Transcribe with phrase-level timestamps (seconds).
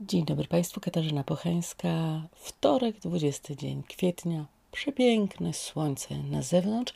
[0.00, 2.22] Dzień dobry Państwu, Katarzyna Pocheńska.
[2.34, 4.46] Wtorek, 20 dzień kwietnia.
[4.72, 6.94] Przepiękne słońce na zewnątrz,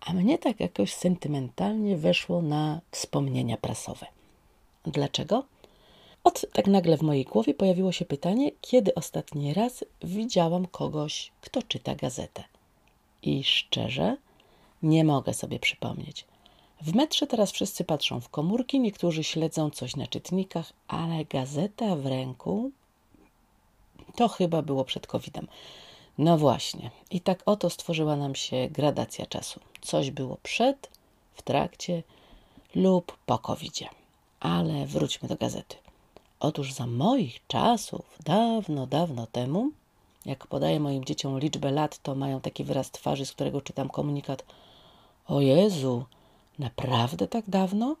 [0.00, 4.06] a mnie tak jakoś sentymentalnie weszło na wspomnienia prasowe.
[4.86, 5.44] Dlaczego?
[6.24, 11.62] Od tak nagle w mojej głowie pojawiło się pytanie, kiedy ostatni raz widziałam kogoś, kto
[11.62, 12.44] czyta gazetę.
[13.22, 14.16] I szczerze,
[14.82, 16.24] nie mogę sobie przypomnieć.
[16.80, 22.06] W metrze teraz wszyscy patrzą w komórki, niektórzy śledzą coś na czytnikach, ale gazeta w
[22.06, 22.70] ręku
[24.16, 25.46] to chyba było przed COVID-em.
[26.18, 26.90] No właśnie.
[27.10, 29.60] I tak oto stworzyła nam się gradacja czasu.
[29.80, 30.90] Coś było przed,
[31.34, 32.02] w trakcie
[32.74, 33.86] lub po covid -zie.
[34.40, 35.76] Ale wróćmy do gazety.
[36.40, 39.70] Otóż za moich czasów, dawno, dawno temu,
[40.26, 44.44] jak podaję moim dzieciom liczbę lat, to mają taki wyraz twarzy, z którego czytam komunikat:
[45.26, 46.04] O Jezu,
[46.58, 47.96] Naprawdę tak dawno?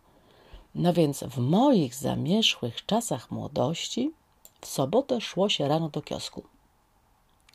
[0.74, 4.12] No więc w moich zamierzchłych czasach młodości
[4.60, 6.42] w sobotę szło się rano do kiosku.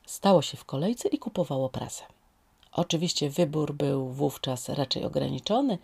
[0.05, 2.03] Stało się w kolejce i kupowało prasę.
[2.71, 5.77] Oczywiście wybór był wówczas raczej ograniczony,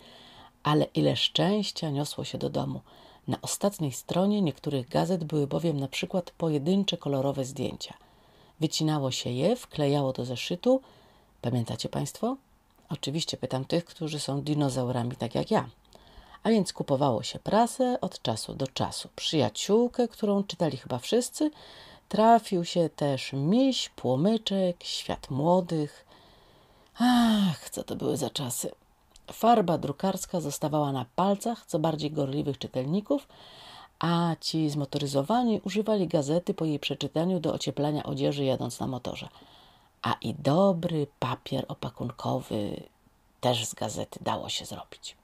[0.62, 2.80] ale ile szczęścia niosło się do domu.
[3.28, 7.94] Na ostatniej stronie niektórych gazet były bowiem na przykład pojedyncze kolorowe zdjęcia.
[8.60, 10.80] Wycinało się je, wklejało do zeszytu.
[11.42, 12.36] Pamiętacie Państwo?
[12.90, 15.68] Oczywiście pytam tych, którzy są dinozaurami tak jak ja.
[16.42, 19.08] A więc kupowało się prasę od czasu do czasu.
[19.16, 21.50] Przyjaciółkę, którą czytali chyba wszyscy,
[22.08, 26.04] trafił się też miś, płomyczek, świat młodych.
[26.98, 28.70] Ach, co to były za czasy.
[29.32, 33.28] Farba drukarska zostawała na palcach co bardziej gorliwych czytelników,
[33.98, 39.28] a ci zmotoryzowani używali gazety po jej przeczytaniu do ocieplania odzieży jadąc na motorze
[40.02, 42.82] a i dobry papier opakunkowy
[43.40, 45.16] też z gazety dało się zrobić.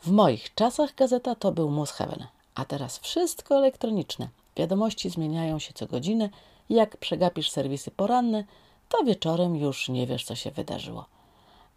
[0.00, 4.28] W moich czasach gazeta to był must heaven, a teraz wszystko elektroniczne.
[4.56, 6.28] Wiadomości zmieniają się co godzinę.
[6.70, 8.44] Jak przegapisz serwisy poranne,
[8.88, 11.04] to wieczorem już nie wiesz, co się wydarzyło.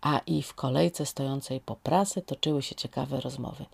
[0.02, 3.66] A i w kolejce stojącej po prasę toczyły się ciekawe rozmowy.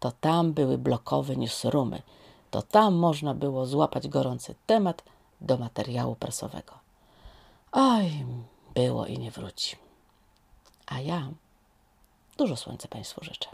[0.00, 2.02] To tam były blokowe newsroomy.
[2.50, 5.02] To tam można było złapać gorący temat
[5.40, 6.85] do materiału prasowego.
[7.78, 8.24] Oj,
[8.74, 9.76] było i nie wróci.
[10.86, 11.30] A ja
[12.36, 13.48] dużo słońca Państwu życzę.